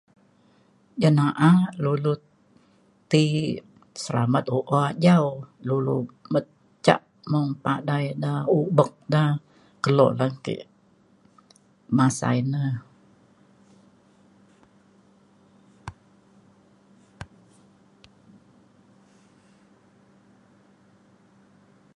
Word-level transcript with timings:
ja 1.01 1.09
na'a 1.17 1.49
dulu 1.83 2.13
ti 3.11 3.23
selamat 4.03 4.43
u'o 4.57 4.75
ajau 4.89 5.25
lulu 5.67 5.97
met 6.33 6.45
cak 6.85 7.01
mung 7.31 7.49
padai 7.63 8.03
ida 8.13 8.33
ubek 8.57 8.91
da 9.13 9.23
kelo 9.83 10.07
lan 10.19 10.33
ke 10.45 10.55
masa 11.97 12.29
ina. 12.39 12.65